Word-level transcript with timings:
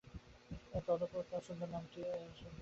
তৎপ্রদত্ত 0.77 1.31
সুন্দর 1.47 1.67
নামটিও 1.67 2.03
তাহার 2.03 2.19
পরিচয়। 2.21 2.51